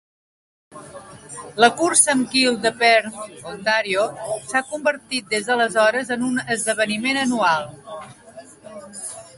[1.63, 3.19] La cursa amb kilt de Perth,
[3.51, 4.07] Ontario,
[4.53, 7.71] s'ha convertit des d'aleshores en un esdeveniment anual.